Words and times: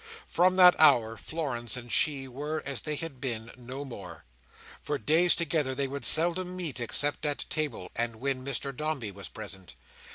From 0.25 0.55
that 0.55 0.73
hour, 0.79 1.15
Florence 1.15 1.77
and 1.77 1.91
she 1.91 2.27
were, 2.27 2.63
as 2.65 2.81
they 2.81 2.95
had 2.95 3.21
been, 3.21 3.51
no 3.55 3.85
more. 3.85 4.25
For 4.81 4.97
days 4.97 5.35
together, 5.35 5.75
they 5.75 5.87
would 5.87 6.05
seldom 6.05 6.55
meet, 6.55 6.79
except 6.79 7.23
at 7.23 7.45
table, 7.51 7.91
and 7.95 8.15
when 8.15 8.43
Mr 8.43 8.75
Dombey 8.75 9.11
was 9.11 9.27
present. 9.29 9.75